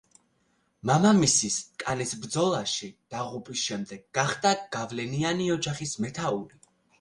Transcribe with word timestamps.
მამამისის 0.89 1.57
კანეს 1.83 2.13
ბრძოლაში 2.23 2.89
დაღუპვის 3.17 3.67
შემდეგ 3.67 4.01
გახდა 4.21 4.55
გავლენიანი 4.79 5.53
ოჯახის 5.59 5.95
მეთაური. 6.09 6.61